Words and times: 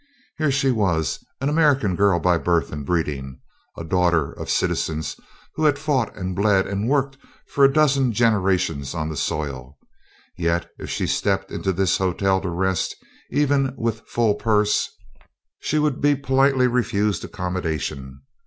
Here 0.39 0.49
she 0.49 0.71
was, 0.71 1.23
an 1.41 1.47
American 1.47 1.95
girl 1.95 2.19
by 2.19 2.39
birth 2.39 2.71
and 2.71 2.83
breeding, 2.83 3.39
a 3.77 3.83
daughter 3.83 4.31
of 4.31 4.49
citizens 4.49 5.15
who 5.53 5.65
had 5.65 5.77
fought 5.77 6.15
and 6.15 6.35
bled 6.35 6.65
and 6.65 6.89
worked 6.89 7.17
for 7.45 7.63
a 7.63 7.71
dozen 7.71 8.11
generations 8.11 8.95
on 8.95 9.09
this 9.09 9.21
soil; 9.21 9.77
yet 10.39 10.71
if 10.79 10.89
she 10.89 11.05
stepped 11.05 11.51
into 11.51 11.71
this 11.71 11.97
hotel 11.99 12.41
to 12.41 12.49
rest, 12.49 12.95
even 13.29 13.75
with 13.77 14.01
full 14.07 14.33
purse, 14.33 14.89
she 15.59 15.77
would 15.77 16.01
be 16.01 16.15
politely 16.15 16.65
refused 16.65 17.23
accommodation. 17.23 18.21